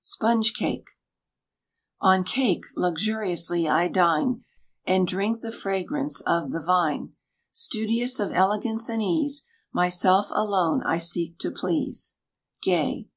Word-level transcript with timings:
SPONGE 0.00 0.54
CAKE. 0.54 0.90
On 2.00 2.22
cake 2.22 2.62
luxuriously 2.76 3.68
I 3.68 3.88
dine, 3.88 4.44
And 4.86 5.08
drink 5.08 5.40
the 5.40 5.50
fragrance 5.50 6.20
of 6.20 6.52
the 6.52 6.60
vine, 6.60 7.14
Studious 7.50 8.20
of 8.20 8.30
elegance 8.30 8.88
and 8.88 9.02
ease, 9.02 9.42
Myself 9.72 10.28
alone 10.30 10.84
I 10.84 10.98
seek 10.98 11.36
to 11.40 11.50
please. 11.50 12.14
GAY. 12.62 13.08